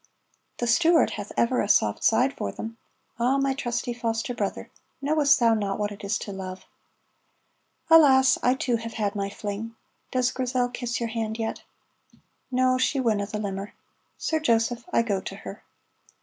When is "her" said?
15.35-15.61